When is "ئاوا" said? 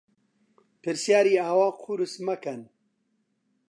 1.41-1.67